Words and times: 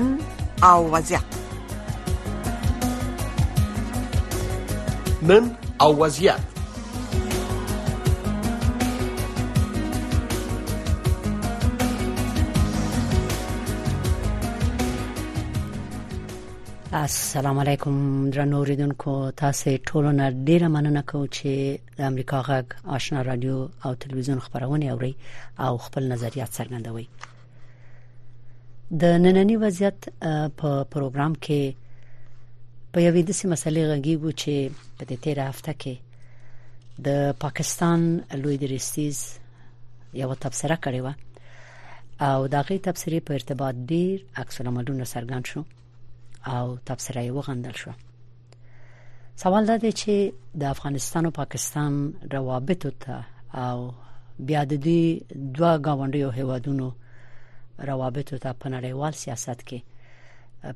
نن 0.00 0.18
او 0.62 0.92
وضعیت 0.94 1.22
نن 5.22 5.56
او 5.80 5.98
وضعیت 5.98 6.36
السلام 16.92 17.58
علیکم 17.58 18.28
درنو 18.30 18.64
ریدونکو 18.64 19.30
تاسو 19.36 19.76
ټول 19.76 20.04
نه 20.14 20.30
ډیره 20.46 20.68
مننه 20.68 21.02
کوم 21.06 21.26
چې 21.26 21.80
د 21.98 22.00
امریکا 22.00 22.42
غږ 22.42 22.66
آشنا 22.98 23.22
رادیو 23.30 23.56
او 23.84 23.94
ټلویزیون 23.94 24.38
خبرونه 24.40 24.86
اوري 24.92 25.14
او 25.58 25.78
خپل 25.86 26.02
نظریات 26.12 26.50
څرګندوي 26.58 27.06
د 28.92 29.02
نننني 29.18 29.56
وضعیت 29.62 29.98
په 30.58 30.68
پروګرام 30.94 31.32
کې 31.44 31.62
په 32.92 32.98
یوې 33.06 33.22
داسې 33.28 33.44
مسلې 33.52 33.82
غږیږو 33.90 34.30
چې 34.40 34.54
په 34.98 35.02
دې 35.08 35.16
تیر 35.24 35.38
هفته 35.50 35.72
کې 35.82 35.94
د 37.06 37.34
پاکستان 37.44 38.00
لوی 38.42 38.56
درستیز 38.62 39.18
یو 40.22 40.30
تبصره 40.42 40.76
کړې 40.84 41.00
و 41.04 41.08
او 42.28 42.40
دا 42.52 42.60
غي 42.66 42.78
تبصره 42.86 43.18
په 43.26 43.32
ارتباط 43.38 43.74
ډیر 43.90 44.14
عکس 44.42 44.56
العملونه 44.60 45.04
سرګن 45.12 45.42
شو 45.50 45.60
او 46.56 46.64
تبصره 46.86 47.20
یې 47.26 47.32
وغندل 47.36 47.74
شو 47.82 47.90
سوال 49.42 49.64
دا 49.70 49.76
دی 49.84 49.92
چې 50.00 50.14
د 50.60 50.64
افغانستان 50.74 51.22
او 51.26 51.32
پاکستان 51.42 51.92
روابط 52.36 52.82
او 53.66 53.78
بیا 54.46 54.62
د 54.70 54.72
دې 54.84 55.00
دوه 55.54 55.72
گاونډیو 55.86 56.30
هیوادونو 56.38 56.88
روابطو 57.78 58.38
ته 58.38 58.52
په 58.52 58.68
نړیوال 58.76 59.14
سیاست 59.22 59.60
کې 59.70 59.78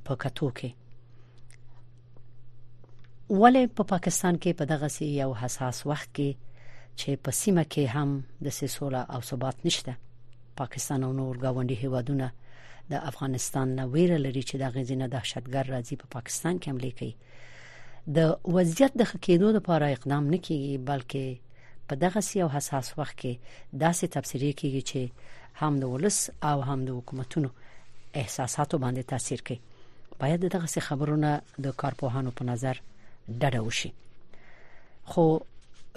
په 0.08 0.14
کتو 0.24 0.50
کې 0.58 0.70
ولې 3.28 3.68
په 3.76 3.82
پا 3.82 3.90
پاکستان 3.94 4.34
کې 4.42 4.58
په 4.62 4.66
دغه 4.72 4.88
سي 4.96 5.06
یو 5.22 5.30
حساس 5.42 5.76
وخت 5.90 6.08
کې 6.16 6.30
چې 6.98 7.10
په 7.24 7.30
سیمه 7.40 7.64
کې 7.72 7.84
هم 7.94 8.10
د 8.44 8.50
سولې 8.74 9.02
او 9.16 9.20
ثبات 9.30 9.56
نشته 9.68 9.92
پاکستان 10.62 11.00
او 11.06 11.12
نور 11.18 11.34
غونډي 11.54 11.76
هیوادونه 11.82 12.26
د 12.92 13.02
افغانستان 13.10 13.68
نه 13.78 13.84
ویره 13.92 14.18
لري 14.24 14.42
چې 14.48 14.54
د 14.62 14.64
غزینه 14.76 15.06
دهشتګر 15.14 15.64
راځي 15.74 15.96
په 16.02 16.06
پا 16.08 16.14
پاکستان 16.16 16.54
کې 16.60 16.68
حمله 16.70 16.90
کوي 16.98 17.14
د 18.16 18.48
وضعیت 18.56 18.92
د 18.96 19.02
خکېدو 19.10 19.48
لپاره 19.58 19.86
اقدام 19.94 20.24
نه 20.34 20.38
کیږي 20.46 20.74
بلکې 20.88 21.24
په 21.88 21.94
دغه 22.06 22.20
سیاو 22.28 22.48
حساس 22.56 22.86
وخت 22.98 23.16
کې 23.22 23.32
داسې 23.84 24.06
تفسیر 24.16 24.42
کیږي 24.62 24.82
چې 24.90 25.02
هم 25.60 25.80
د 25.80 25.84
ولس 25.94 26.18
او 26.48 26.58
هم 26.68 26.80
د 26.88 26.90
حکومتونو 26.98 27.48
احساساتو 28.22 28.74
باندې 28.84 29.02
تاثیر 29.14 29.40
کوي 29.48 29.60
باید 30.20 30.48
دغه 30.54 30.80
خبرونه 30.88 31.28
د 31.64 31.76
کارپوهانو 31.82 32.30
په 32.40 32.48
نظر 32.50 32.76
ډډه 33.40 33.60
وشي 33.66 33.90
خو 35.10 35.24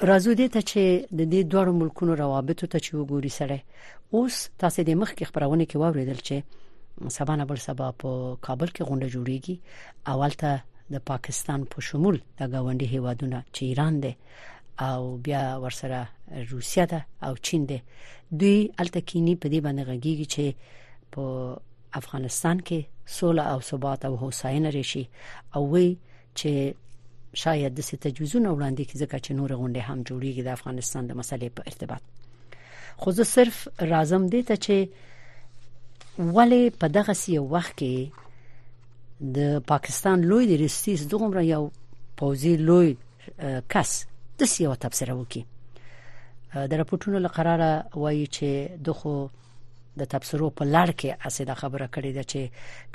راځو 0.09 0.31
دې 0.39 0.47
ته 0.53 0.61
چې 0.71 0.83
د 1.19 1.21
دې 1.31 1.41
دوه 1.53 1.71
ملکونو 1.81 2.13
روابط 2.23 2.59
ته 2.71 2.77
چې 2.85 2.91
وګوري 2.99 3.31
سره 3.39 3.57
اوس 4.19 4.35
تاسو 4.63 4.79
د 4.89 5.01
مخ 5.01 5.09
کې 5.17 5.29
خبرونه 5.31 5.63
کې 5.69 5.77
واوریدل 5.81 6.19
چې 6.27 6.35
سبا 7.17 7.33
نه 7.41 7.45
بل 7.51 7.59
سبا 7.67 7.87
په 8.03 8.09
کابل 8.47 8.69
کې 8.75 8.83
غونډه 8.87 9.07
جوړیږي 9.13 9.55
اول 10.11 10.33
ته 10.43 10.51
د 10.97 11.05
پاکستان 11.11 11.59
په 11.75 11.87
شمول 11.89 12.17
د 12.19 12.41
گاونډي 12.53 12.87
هیوادونو 12.95 13.37
چې 13.53 13.61
ایران 13.69 13.93
دی 14.03 14.13
او 14.87 15.17
بیا 15.25 15.43
ورسره 15.63 15.99
روسیه 16.49 16.85
ده 16.85 17.05
او 17.23 17.35
چین 17.41 17.65
ده 17.65 17.81
دوی 18.39 18.69
التکینی 18.77 19.35
په 19.35 19.49
دې 19.49 19.59
باندې 19.65 19.83
غږیږي 19.89 20.25
چې 20.33 20.45
په 21.13 21.23
افغانستان 21.99 22.57
کې 22.67 22.79
سوله 23.17 23.41
او 23.53 23.59
ثبات 23.69 23.99
او 24.07 24.13
هوساینه 24.23 24.69
راشي 24.77 25.03
او 25.55 25.61
وی 25.73 25.87
چې 26.39 26.49
شاید 27.41 27.71
د 27.75 27.81
څه 27.87 27.95
تجویزونه 28.05 28.49
وړاندې 28.55 28.83
کی 28.89 28.95
ځکه 29.01 29.17
چې 29.25 29.31
نور 29.37 29.51
غونډه 29.59 29.83
هم 29.89 29.99
جوړیږي 30.09 30.41
د 30.43 30.47
افغانستان 30.57 31.03
د 31.07 31.11
مسلې 31.19 31.49
په 31.55 31.61
ارتباط 31.69 32.01
خو 33.01 33.07
زه 33.17 33.23
صرف 33.35 33.57
رازم 33.93 34.23
دي 34.33 34.41
ته 34.49 34.55
چې 34.65 34.77
ولې 36.37 36.63
په 36.79 36.87
دغه 36.97 37.13
سی 37.23 37.33
وخت 37.53 37.73
کې 37.79 37.95
د 39.37 39.59
پاکستان 39.71 40.17
لوی 40.29 40.43
د 40.51 40.59
رئیس 40.61 41.01
دغمره 41.13 41.43
یو 41.53 41.63
پوزي 42.17 42.53
لوی 42.67 42.89
کس 43.73 43.91
د 44.39 44.45
سیو 44.53 44.71
تبصره 44.83 45.13
وکړي 45.21 45.43
د 46.69 46.73
راپورټونو 46.79 47.17
لقراره 47.25 47.71
وایي 48.03 48.25
چې 48.35 48.47
دغه 48.87 49.13
د 50.01 50.09
تبصرو 50.13 50.47
په 50.57 50.63
لړ 50.75 50.87
کې 51.03 51.09
اسیده 51.29 51.53
خبره 51.61 51.87
کړې 51.93 52.11
ده 52.17 52.23
چې 52.31 52.41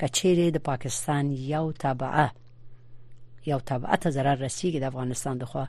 کچېره 0.03 0.47
د 0.57 0.63
پاکستان 0.71 1.25
یو 1.55 1.65
تابعه 1.85 2.27
یو 3.51 3.59
طبعت 3.71 4.03
zarar 4.17 4.37
رسیږي 4.47 4.79
د 4.85 4.87
افغانستان 4.93 5.35
دخوا 5.43 5.65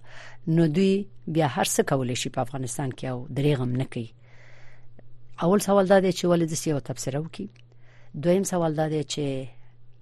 نو 0.58 0.64
دوی 0.76 0.94
بیا 1.34 1.48
هر 1.56 1.68
څه 1.74 1.82
کولای 1.94 2.18
شي 2.22 2.30
په 2.36 2.40
افغانستان 2.46 2.90
کې 2.98 3.06
او 3.14 3.18
دریغم 3.40 3.72
نه 3.82 3.86
کوي 3.94 4.10
اول 5.48 5.60
سوال 5.68 5.86
دا 5.94 5.98
دی 6.06 6.12
چې 6.18 6.26
ولې 6.32 6.46
د 6.52 6.54
سیو 6.64 6.80
تبصره 6.80 7.18
وکي 7.26 7.46
دویم 8.28 8.44
سوال 8.52 8.74
دا 8.82 8.86
دی 8.94 9.02
چې 9.04 9.24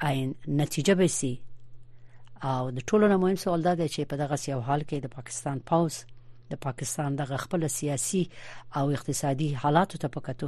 عین 0.09 0.35
نتیجه 0.61 0.95
به 1.01 1.07
سي 1.21 1.33
او 2.53 2.71
د 2.77 2.85
ټولو 2.89 3.05
مهم 3.23 3.35
سوال 3.47 3.61
دا 3.69 3.73
دی 3.75 3.87
چې 3.87 4.01
په 4.13 4.25
دغه 4.25 4.35
سیو 4.45 4.61
حال 4.69 4.81
کې 4.89 4.97
د 5.03 5.17
پاکستان 5.17 5.59
پاوز 5.71 6.03
د 6.51 6.59
پاکستان 6.67 7.09
د 7.15 7.21
خپل 7.45 7.61
سیاسي 7.77 8.23
او 8.77 8.85
اقتصادي 8.97 9.47
حالاتو 9.63 9.95
ته 10.03 10.07
پکتو 10.17 10.47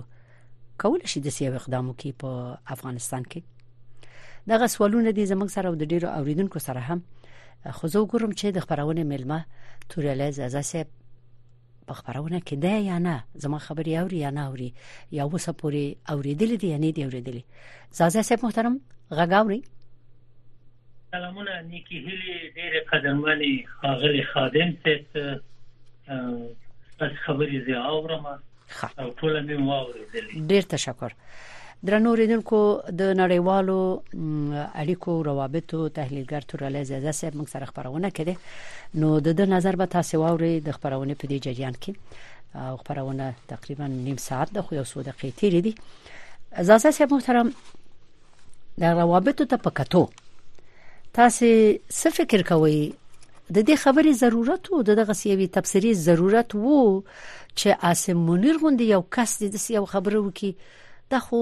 کول 0.83 0.99
شي 1.13 1.19
د 1.25 1.35
سیاسي 1.37 1.57
اقدامو 1.61 1.93
کې 1.99 2.09
په 2.23 2.29
افغانستان 2.77 3.23
کې 3.31 3.41
دغه 4.51 4.67
سوالونه 4.73 5.09
دي 5.17 5.23
زموږ 5.31 5.49
سره 5.55 5.67
او 5.69 5.75
د 5.81 5.91
ډیرو 5.95 6.09
اوریدونکو 6.17 6.59
سره 6.67 6.81
هم 6.91 6.99
خو 7.75 7.87
زه 7.93 7.99
وګورم 8.03 8.31
چې 8.39 8.47
د 8.57 8.65
خبرونه 8.67 9.03
ملمه 9.03 9.39
توریالیز 9.93 10.39
ازاسه 10.45 10.85
په 11.89 11.93
خبرونه 11.99 12.39
کې 12.47 12.55
دی 12.65 12.75
یا 12.91 12.99
نه 13.07 13.15
زما 13.47 13.59
خبري 13.67 13.97
اوري 14.03 14.17
یا 14.27 14.31
نه 14.37 14.41
اوري 14.51 14.69
یا 15.19 15.23
وسه 15.33 15.53
پوری 15.63 15.83
اوریدل 16.15 16.55
دي 16.63 16.67
یا 16.71 16.77
نه 16.85 16.89
دي 16.97 17.03
اوریدل 17.09 17.37
زازه 17.99 18.21
صاحب 18.29 18.45
محترم 18.47 18.79
غاګاوري 19.17 19.59
سلامونه 21.17 21.61
نیکی 21.67 21.97
هلی 22.07 22.33
ډېر 22.57 22.73
قدرمنې 22.89 23.53
خاغلی 23.77 24.23
خادم 24.33 24.75
ست 24.81 25.39
پس 26.17 27.11
خبرې 27.25 27.59
زه 27.67 27.85
اورم 27.91 28.25
او 28.29 29.07
ټول 29.19 29.37
مې 29.47 29.57
واورېدل 29.67 30.47
ډیر 30.51 30.67
تشکر 30.75 31.15
درنو 31.89 32.13
ریدونکو 32.19 32.59
د 33.01 33.11
نړیوالو 33.17 33.77
اړیکو 34.83 35.17
روابطو 35.27 35.79
تحلیلګر 35.87 36.47
تورالې 36.53 36.83
زده 36.91 37.13
صاحب 37.19 37.37
موږ 37.39 37.51
سره 37.53 37.65
خبرونه 37.71 38.11
کړي 38.19 38.99
نو 39.03 39.09
د 39.29 39.37
د 39.41 39.51
نظر 39.55 39.75
به 39.81 39.85
تاسو 39.97 40.21
واوري 40.21 40.53
د 40.69 40.77
خبرونه 40.79 41.13
په 41.13 41.27
دې 41.33 41.45
جریان 41.47 41.77
کې 41.83 42.67
او 42.69 42.77
خبرونه 42.83 43.29
تقریبا 43.51 43.87
نیم 43.95 44.17
ساعت 44.27 44.53
د 44.57 44.67
خو 44.69 44.75
یو 44.79 44.83
سو 44.93 45.01
دقیقې 45.09 45.43
تیرې 45.43 45.61
دي 45.67 46.65
زاسه 46.71 46.91
صاحب 46.99 47.13
محترم 47.17 47.53
د 48.83 48.93
روابطو 49.01 49.45
ته 49.53 49.57
پکاتو 49.67 50.05
تاسو 51.13 51.45
څه 51.45 52.17
فکر 52.19 52.41
کوئ 52.53 52.79
د 53.51 53.59
دې 53.67 53.75
خبرې 53.83 54.11
ضرورت 54.17 54.67
او 54.73 54.79
د 54.87 54.95
دغه 55.01 55.13
سیوی 55.19 55.45
تبصری 55.53 55.93
ضرورت 55.99 56.53
وو 56.55 56.81
چې 57.03 57.83
عاصم 57.89 58.19
منیر 58.25 58.59
غوندي 58.63 58.89
یو 58.89 59.01
کس 59.17 59.31
دې 59.43 59.73
یو 59.77 59.85
خبره 59.93 60.19
وکي 60.25 60.51
دا 61.13 61.19
خو 61.27 61.39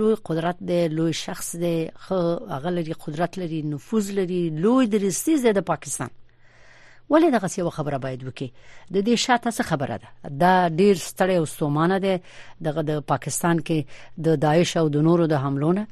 لوی 0.00 0.14
قدرت 0.30 0.60
دی 0.70 0.76
لوی 0.96 1.12
شخص 1.20 1.48
دی 1.62 1.76
خو 2.06 2.16
هغه 2.16 2.70
لري 2.78 2.96
قدرت 3.06 3.38
لري 3.38 3.62
نفوذ 3.70 4.10
لري 4.18 4.42
لوی 4.64 4.86
درستی 4.92 5.36
زده 5.38 5.52
د 5.58 5.64
پاکستان 5.70 6.10
ولې 6.12 7.34
دغه 7.36 7.48
څه 7.54 7.74
خبره 7.78 7.98
باید 8.04 8.24
وکي 8.26 8.50
د 8.90 8.96
دې 9.02 9.14
شاته 9.24 9.50
څه 9.50 9.62
خبره 9.62 10.00
ده 10.00 10.08
دا 10.44 10.54
ډیر 10.68 10.96
ستړی 10.96 11.30
او 11.38 11.44
ستومانه 11.54 11.98
ده 11.98 12.20
دغه 12.68 12.80
د 12.92 13.00
پاکستان 13.14 13.60
کې 13.60 13.84
د 14.28 14.38
داعش 14.46 14.76
او 14.84 14.86
د 14.98 15.08
نورو 15.08 15.26
د 15.34 15.42
حملونو 15.46 15.86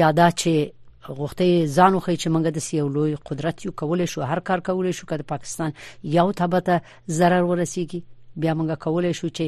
یادا 0.00 0.30
چې 0.30 0.75
غوښته 1.14 1.48
ځانو 1.76 1.98
خې 2.04 2.14
چې 2.22 2.28
منګه 2.34 2.50
د 2.54 2.58
سیو 2.66 2.88
لوی 2.96 3.14
قدرت 3.28 3.64
یو 3.66 3.72
کولای 3.80 4.06
شو 4.12 4.22
هر 4.32 4.40
کار 4.48 4.58
کولای 4.68 4.92
شو 4.98 5.06
کله 5.12 5.22
پاکستان 5.34 5.70
یو 6.16 6.26
تبته 6.40 6.74
zarar 7.18 7.42
ورسیږي 7.44 8.00
بیا 8.42 8.52
موږ 8.54 8.74
کولای 8.86 9.12
شو 9.20 9.28
چې 9.38 9.46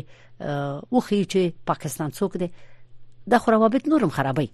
وخی 0.94 1.20
چې 1.32 1.40
پاکستان 1.70 2.10
څوک 2.20 2.36
دی 2.40 2.50
د 3.30 3.38
خرابابت 3.44 3.88
نورم 3.92 4.10
خرابای 4.16 4.48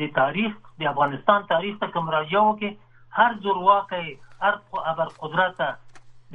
د 0.00 0.02
تاریخ 0.20 0.52
د 0.80 0.82
افغانستان 0.94 1.40
تاریخ 1.54 1.74
ته 1.84 1.88
کوم 1.98 2.10
راځو 2.16 2.56
کې 2.62 3.20
هر 3.20 3.30
زور 3.44 3.58
واقعي 3.68 4.12
ارق 4.46 4.78
ابر 4.86 5.08
قدرته 5.20 5.66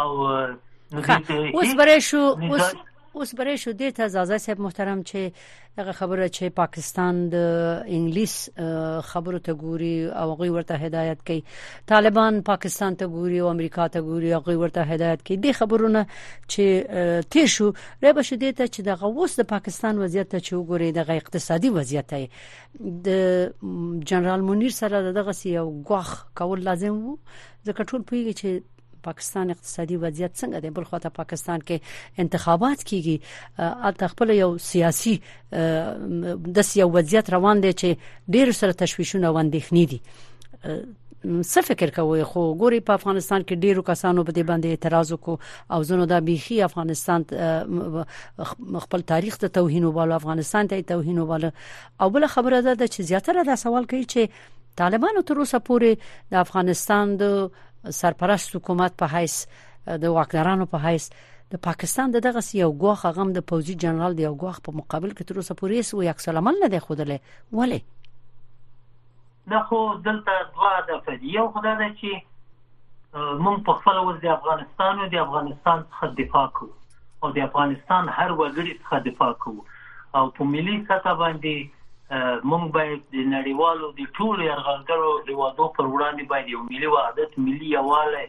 او 0.00 1.56
اوس 1.62 1.74
برې 1.80 1.98
شو 2.10 2.22
اوس 2.28 2.80
اوس 3.12 3.34
برای 3.34 3.58
شو 3.58 3.70
ډیر 3.78 3.90
ته 3.90 4.06
زازا 4.08 4.36
صاحب 4.42 4.60
محترم 4.60 5.00
چې 5.06 5.46
دغه 5.78 5.92
خبره 6.00 6.26
چې 6.28 6.42
پاکستان 6.60 7.16
د 7.32 7.36
انګلیس 7.96 8.34
خبرو 9.08 9.38
ته 9.48 9.54
ګوري 9.62 9.94
او 10.20 10.28
هغه 10.34 10.48
ورته 10.58 10.76
هدایت 10.84 11.24
کوي 11.30 11.40
طالبان 11.94 12.38
پاکستان 12.50 12.96
ته 13.02 13.06
ګوري 13.16 13.40
او 13.42 13.48
امریکا 13.54 13.88
ته 13.96 14.00
ګوري 14.10 14.32
هغه 14.36 14.56
ورته 14.62 14.84
هدایت 14.92 15.26
کوي 15.26 15.36
د 15.46 15.56
خبرونه 15.62 16.06
چې 16.12 17.26
تیر 17.36 17.46
شو 17.58 17.70
ربه 18.02 18.22
شو 18.30 18.36
ډیر 18.36 18.56
ته 18.60 18.66
چې 18.66 18.80
دغه 18.92 19.10
اوس 19.10 19.38
د 19.40 19.50
پاکستان 19.56 19.98
وضعیت 20.06 20.30
ته 20.34 20.38
چې 20.46 20.60
وګوري 20.62 20.94
دغه 21.00 21.20
اقتصادي 21.22 21.70
وضعیت 21.70 22.14
د 23.10 24.02
جنرال 24.12 24.48
منیر 24.52 24.78
سره 24.82 25.12
دغه 25.20 25.32
سی 25.42 25.54
یو 25.58 25.66
غوخ 25.92 26.16
کول 26.42 26.64
لازم 26.70 27.00
وو 27.00 27.22
ځکه 27.34 27.92
ټول 27.92 28.10
پیږي 28.12 28.42
چې 28.42 28.60
پاکستان 29.02 29.50
اقتصادي 29.50 29.96
وضعیت 29.96 30.36
څنګه 30.40 30.58
دی 30.64 30.70
بل 30.76 30.84
خو 30.92 30.98
ته 31.04 31.08
پاکستان 31.18 31.60
کې 31.70 31.76
انتخابات 32.26 32.78
کیږي 32.92 33.66
الته 33.68 34.06
خپل 34.14 34.28
یو 34.38 34.48
سیاسي 34.68 35.14
د 35.52 35.54
سیاسي 36.70 36.92
وضعیت 36.98 37.26
روان 37.36 37.56
دی 37.64 37.72
چې 37.82 37.88
ډیر 38.38 38.48
سره 38.62 38.72
تشويشونه 38.84 39.28
وندېخني 39.38 39.84
دي 39.94 40.00
څه 40.10 41.60
فکر 41.70 41.88
کوي 41.96 42.24
خو 42.28 42.42
ګوري 42.62 42.80
په 42.90 42.96
افغانستان 43.00 43.40
کې 43.48 43.54
ډیرو 43.66 43.82
کسانو 43.88 44.24
په 44.28 44.32
دې 44.36 44.44
باندې 44.52 44.66
اعتراض 44.70 45.08
وکړو 45.14 45.36
او 45.76 45.80
زنو 45.92 46.04
دا 46.12 46.18
بيخي 46.28 46.56
افغانستان 46.68 47.20
خپل 48.86 49.00
تاریخ 49.12 49.34
ته 49.42 49.46
توهین 49.58 49.84
وباله 49.88 50.14
افغانستان 50.20 50.62
ته 50.72 50.76
توهین 50.94 51.18
وباله 51.24 51.50
او 52.00 52.06
بل 52.16 52.24
خبره 52.36 52.58
ده 52.62 52.86
چې 52.86 53.00
زیاتره 53.12 53.40
دا 53.50 53.56
سوال 53.64 53.84
کوي 53.92 54.06
چې 54.06 54.22
طالبانو 54.80 55.20
تر 55.28 55.36
اوسه 55.42 55.58
پورې 55.68 55.90
د 56.32 56.34
افغانستان 56.42 57.06
د 57.22 57.24
سرپرست 57.88 58.56
حکومت 58.56 58.94
په 59.02 59.06
حیث 59.12 59.36
د 60.04 60.16
واکدارانو 60.16 60.66
په 60.72 60.78
حیث 60.90 61.10
د 61.52 61.62
پاکستان 61.66 62.10
د 62.14 62.20
دغه 62.26 62.40
یو 62.62 62.70
غوخ 62.82 63.06
غم 63.18 63.28
د 63.36 63.46
پوزي 63.52 63.74
جنرال 63.84 64.12
دی 64.16 64.22
یو 64.28 64.34
غوخ 64.42 64.56
په 64.66 64.70
مقابل 64.80 65.10
کې 65.16 65.24
تر 65.28 65.36
اوسه 65.40 65.54
پورې 65.62 65.88
سو 65.92 66.02
یک 66.08 66.18
سلامل 66.26 66.60
نه 66.62 66.68
دی 66.74 66.78
خودلې 66.88 67.56
ولی 67.60 67.80
دا 69.52 69.60
خو 69.70 69.78
دلته 70.08 70.32
دوا 70.52 70.72
د 70.90 71.00
فدی 71.06 71.28
یو 71.38 71.46
خدای 71.56 71.74
دی 71.80 71.90
چې 72.00 72.10
مونږ 73.44 73.58
په 73.70 73.80
خپل 73.80 73.96
ور 74.06 74.20
د 74.26 74.32
افغانستان 74.36 75.00
او 75.00 75.08
د 75.14 75.20
افغانستان 75.24 75.78
څخه 75.82 76.14
دفاع 76.22 76.46
کوو 76.60 76.76
او 77.22 77.32
د 77.38 77.42
افغانستان 77.50 78.12
هر 78.18 78.30
وګړي 78.40 78.74
څخه 78.82 78.96
دفاع 79.08 79.32
کوو 79.44 79.64
او 80.18 80.24
په 80.38 80.50
ملي 80.54 80.76
سطح 80.90 81.18
باندې 81.24 81.56
مونږ 82.50 82.64
باید 82.76 83.02
د 83.14 83.26
نړیوالو 83.32 83.88
د 83.98 84.14
ټولو 84.14 84.46
یرغلګرو 84.46 85.10
هیوادو 85.26 85.68
پر 85.78 85.86
وړاندې 85.90 86.24
باید 86.32 86.48
یو 86.52 86.62
ملي 86.70 86.88
وحدت 86.94 87.36
ملي 87.48 87.68
یووالی 87.74 88.22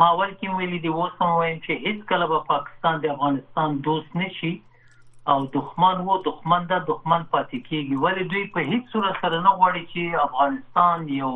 ما 0.00 0.04
اول 0.10 0.30
کې 0.34 0.58
ویلي 0.58 0.76
دی 0.82 0.90
اوس 0.98 1.14
هم 1.22 1.30
وایم 1.38 1.56
چې 1.64 1.72
هیڅ 1.86 1.98
کله 2.10 2.26
به 2.28 2.38
پاکستان 2.52 2.94
د 3.00 3.04
افغانستان 3.14 3.70
دوست 3.88 4.14
نشي 4.20 4.52
او 4.52 5.34
دښمن 5.56 6.00
وو 6.06 6.14
دښمن 6.28 6.68
دا 6.70 6.78
دښمن 6.90 7.26
پاتې 7.34 7.58
کیږي 7.66 7.96
ولی 8.04 8.24
دوی 8.30 8.44
په 8.54 8.60
هیڅ 8.70 8.84
صورت 8.94 9.14
سره 9.24 9.38
نه 9.48 9.52
غواړي 9.60 9.82
چې 9.92 10.02
افغانستان 10.30 10.96
یو 11.18 11.30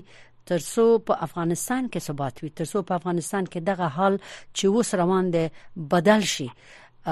ترسو 0.52 0.86
په 1.08 1.16
افغانستان 1.26 1.86
کې 1.92 2.06
ثبات 2.08 2.40
وي 2.44 2.50
ترسو 2.62 2.80
په 2.92 2.96
افغانستان 3.02 3.46
کې 3.52 3.60
دغه 3.70 3.88
حال 4.00 4.16
چې 4.22 4.76
وس 4.78 4.90
روان 5.02 5.26
دی 5.36 5.44
بدل 5.94 6.24
شي 6.34 6.48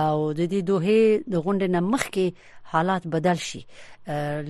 او 0.02 0.34
د 0.40 0.42
دې 0.54 0.60
دوه 0.70 0.98
د 1.34 1.36
غونډې 1.46 1.68
نمخ 1.76 2.04
کې 2.16 2.74
حالات 2.74 3.04
بدل 3.16 3.40
شي 3.50 3.62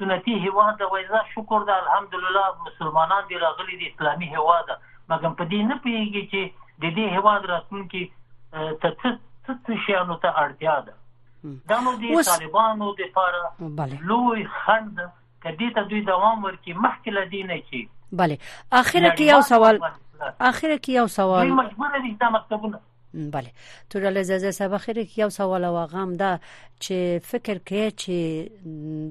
سنتي 0.00 0.36
هوا 0.46 0.68
د 0.82 0.92
وایزا 0.94 1.24
شکر 1.34 1.68
د 1.72 1.80
الحمدلله 1.84 2.48
مسلمانان 2.70 3.28
دی 3.32 3.42
راغلي 3.48 3.76
د 3.84 3.90
اسلامي 3.92 4.30
هوا 4.38 4.60
ده 4.70 4.82
مګر 5.10 5.30
په 5.38 5.44
دې 5.52 5.60
نه 5.70 5.76
پیږي 5.86 6.22
چې 6.32 6.40
د 6.82 6.84
دې 6.98 7.06
هواد 7.18 7.42
راتلونکي 7.52 8.02
ته 8.82 8.88
څه 9.42 9.56
څه 9.64 9.72
شیانو 9.86 10.16
ته 10.26 10.30
اړتیا 10.44 10.76
ده 10.86 10.94
دا 11.72 11.78
نو 11.86 11.92
د 12.02 12.14
طالبانو 12.28 12.86
د 13.00 13.08
لپاره 13.08 14.08
لوی 14.12 14.42
خند 14.60 14.96
کدی 15.46 15.68
ته 15.76 15.80
دوی 15.90 16.00
دوام 16.10 16.36
ورکړي 16.46 16.74
مخکې 16.84 17.10
لدینه 17.18 17.56
کې 17.68 17.80
bale 18.20 18.36
اخر 18.82 19.02
کې 19.16 19.24
یو 19.32 19.42
سوال 19.52 19.76
اخر 20.52 20.70
کې 20.84 20.92
یو 21.00 21.06
سوال 21.18 21.42
دوی 21.48 21.58
مجبور 21.62 21.98
دي 22.06 22.12
دا 22.24 22.28
مکتبونه 22.38 22.78
بله 23.14 23.50
تورل 23.90 24.22
ززه 24.22 24.50
سبا 24.50 24.78
خیر 24.78 25.06
یو 25.16 25.28
سوال 25.30 25.64
او 25.64 25.86
غام 25.86 26.16
ده 26.16 26.40
چې 26.84 27.20
فکر 27.30 27.58
کې 27.68 27.82
چې 28.02 28.14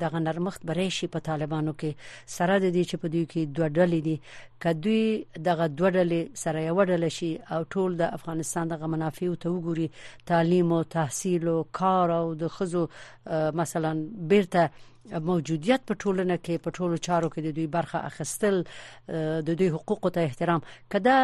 دغه 0.03 0.19
نرمخت 0.19 0.61
برې 0.65 0.89
شي 0.89 1.07
په 1.07 1.19
طالبانو 1.19 1.73
کې 1.73 1.91
سره 2.37 2.53
د 2.59 2.65
دې 2.75 2.83
چې 2.89 2.95
په 3.01 3.07
دوی 3.13 3.25
کې 3.31 3.41
دوه 3.55 3.67
ډلې 3.77 3.99
دي 4.07 4.17
کدوې 4.63 5.05
دغه 5.47 5.65
دوه 5.77 5.89
ډلې 5.95 6.21
سره 6.43 6.59
یو 6.69 6.83
ډله 6.89 7.09
شي 7.17 7.31
او 7.53 7.61
ټول 7.73 7.91
د 7.97 8.03
افغانستان 8.17 8.65
دغه 8.73 8.85
منافع 8.93 9.29
ته 9.41 9.47
وګوري 9.49 9.87
تعلیم 10.29 10.67
او 10.77 10.83
تحصیل 10.97 11.43
او 11.53 11.63
کار 11.63 12.07
او 12.19 12.33
د 12.33 12.43
خزو 12.55 12.87
مثلا 13.61 13.91
بیرته 14.29 14.69
موجودیت 15.05 15.81
په 15.89 15.95
ټولنه 16.03 16.35
کې 16.45 16.61
په 16.65 16.69
ټولو 16.77 16.97
چارو 17.05 17.29
کې 17.33 17.41
د 17.45 17.49
دوی 17.57 17.67
برخه 17.75 17.97
اخستل 18.09 18.55
د 19.47 19.49
دوی 19.61 19.67
حقوق 19.75 20.03
ته 20.17 20.25
احترام 20.27 20.61
کدا 20.93 21.17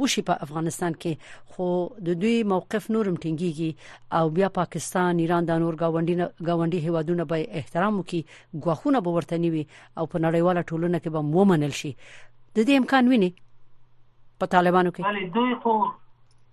وشي 0.00 0.22
په 0.30 0.34
افغانستان 0.46 0.92
کې 1.02 1.12
خو 1.52 1.68
د 2.08 2.18
دوی 2.22 2.36
موقف 2.52 2.90
نورم 2.96 3.16
ټینګيږي 3.22 3.70
او 4.18 4.24
بیا 4.38 4.48
پاکستان 4.60 5.12
ایران 5.24 5.42
د 5.50 5.58
نور 5.64 5.74
گاونډي 5.82 6.14
گاونډي 6.48 6.78
هیوادونو 6.88 7.24
به 7.30 7.38
احترام 7.62 7.94
وکي 7.98 8.20
غواخونه 8.66 8.98
به 9.08 9.16
ورتنی 9.16 9.50
وي 9.54 9.64
او 9.98 10.04
په 10.12 10.18
نړیواله 10.26 10.62
ټولنه 10.70 10.96
کې 11.02 11.10
به 11.14 11.20
مومنل 11.36 11.72
شي 11.80 11.92
د 11.96 12.58
دې 12.66 12.74
امکان 12.82 13.04
ویني 13.10 13.30
په 14.44 14.46
طالبانو 14.58 14.90
کې 14.96 15.02
بله 15.08 15.34
دوی 15.36 15.54
خو 15.62 15.72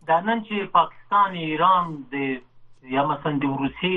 د 0.08 0.26
نن 0.30 0.46
چې 0.48 0.58
پاکستان 0.80 1.38
ایران 1.46 2.02
د 2.14 2.16
یا 2.92 3.04
مثلا 3.10 3.32
د 3.44 3.50
روسي 3.60 3.92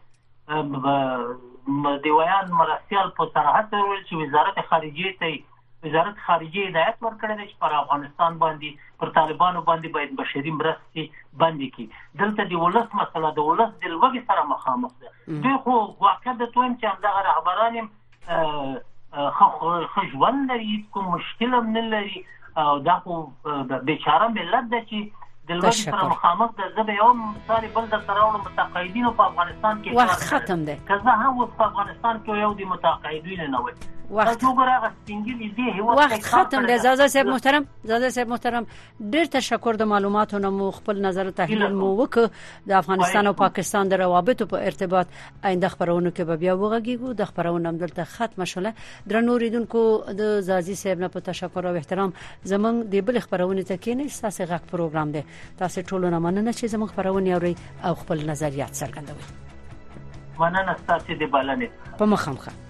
د 2.07 2.15
ویان 2.17 2.49
مرستيال 2.62 3.07
په 3.19 3.29
صراحت 3.38 3.75
وویل 3.77 4.01
چې 4.01 4.19
وزارت 4.23 4.57
خارجه 4.73 5.13
ته 5.21 5.31
وزارت 5.88 6.15
خارجه 6.27 6.62
هدایت 6.67 6.97
ورکړی 7.01 7.45
چې 7.47 7.55
پر 7.63 7.71
افغانستان 7.79 8.31
باندې 8.43 8.69
پر 9.03 9.10
طالبانو 9.19 9.60
باندې 9.71 9.95
باید 9.97 10.15
بشري 10.21 10.51
مرستې 10.60 11.03
باندې 11.43 11.67
کی 11.77 11.86
دلته 12.23 12.41
د 12.51 12.53
ولس 12.65 12.88
مسله 13.01 13.27
د 13.39 13.41
ولس 13.51 13.71
د 13.73 13.86
لوګي 13.95 14.21
سره 14.31 14.43
مخامخ 14.53 14.91
ده 15.03 15.10
دوی 15.47 15.57
خو 15.67 15.75
واقع 16.07 16.31
د 16.43 16.53
توم 16.57 16.77
چې 16.79 16.86
همدغه 16.93 17.21
رهبران 17.31 17.73
خو 19.36 19.45
خو 19.60 19.69
ژوند 20.15 20.39
لري 20.55 20.73
کوم 20.95 21.05
مشکل 21.17 21.53
هم 21.60 21.67
نه 21.75 21.83
لري 21.93 22.17
او 22.61 22.79
دا 22.87 22.95
خو 23.03 23.15
د 23.69 23.71
بیچاره 23.89 24.27
ملت 24.37 24.65
د 24.73 24.79
چې 24.89 24.99
د 25.49 25.51
لوړ 25.59 25.75
سره 25.83 26.05
مخامخ 26.13 26.49
د 26.59 26.71
زبې 26.77 26.93
یو 27.01 27.09
مثال 27.19 27.67
بل 27.75 27.85
د 27.91 27.97
تراولو 28.07 28.41
متقاعدینو 28.47 29.11
په 29.19 29.23
افغانستان 29.31 29.83
کې 29.83 29.99
وخت 29.99 30.25
ختم 30.31 30.63
دی 30.69 30.75
که 30.87 30.97
زه 31.05 31.13
هم 31.21 31.35
په 31.59 31.63
افغانستان 31.71 32.15
کې 32.23 32.43
یو 32.45 32.51
د 32.59 32.61
متقاعدینو 32.73 33.47
نه 33.53 33.59
وای 33.63 33.75
وخت 34.11 34.43
وخت 34.43 36.23
ختم 36.25 36.65
دی 36.65 36.77
زازا 36.77 37.07
صاحب 37.07 37.25
محترم 37.27 37.65
زازا 37.83 38.09
صاحب 38.09 38.27
محترم 38.29 38.65
ډیر 39.13 39.25
تشکر 39.31 39.79
د 39.81 39.87
معلوماتو 39.91 40.37
نو 40.37 40.71
خپل 40.71 40.99
نظر 41.05 41.29
تحلیل 41.39 41.73
مو 41.79 41.87
وک 42.01 42.19
د 42.67 42.71
افغانستان 42.77 43.27
او 43.27 43.33
پاکستان 43.41 43.89
د 43.89 43.93
روابطو 44.01 44.45
په 44.53 44.69
ارتباط 44.71 45.07
آینده 45.49 45.69
خبرونه 45.73 46.11
کې 46.11 46.29
به 46.29 46.35
بیا 46.43 46.53
وغږیږو 46.61 47.15
د 47.21 47.29
خبرونه 47.31 47.71
دلته 47.81 48.03
ختم 48.11 48.45
شوله 48.53 48.73
درنو 49.13 49.35
ریدونکو 49.45 49.81
د 50.21 50.39
زازي 50.49 50.75
صاحب 50.81 50.99
نه 51.05 51.09
په 51.15 51.19
تشکر 51.25 51.67
او 51.71 51.73
احترام 51.79 52.13
زمونږ 52.19 52.93
د 52.95 53.05
بل 53.09 53.19
خبرونه 53.25 53.63
ته 53.71 53.77
کې 53.81 53.97
نه 54.01 54.07
ساسه 54.19 54.45
غک 54.53 54.69
پروګرام 54.71 55.13
دی 55.17 55.25
تاسو 55.63 55.81
ټول 55.89 56.07
نه 56.13 56.21
مننه 56.27 56.53
چې 56.53 56.75
زمونږ 56.75 56.95
خبرونه 56.97 57.31
اوري 57.31 57.55
او 57.89 57.95
خپل 58.05 58.23
نظریات 58.31 58.79
څرګندوي 58.83 60.39
مننه 60.39 60.75
تاسو 60.93 61.19
د 61.25 61.35
بلنې 61.35 61.99
په 62.03 62.09
مخه 62.15 62.31
مخه 62.37 62.66